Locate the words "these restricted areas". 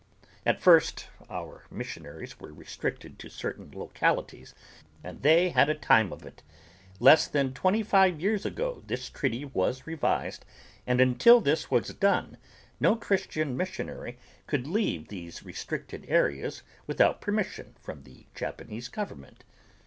15.09-16.63